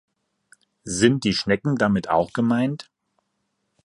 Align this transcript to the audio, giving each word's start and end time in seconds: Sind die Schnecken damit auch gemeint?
Sind 0.83 1.25
die 1.25 1.33
Schnecken 1.33 1.75
damit 1.75 2.09
auch 2.09 2.33
gemeint? 2.33 2.89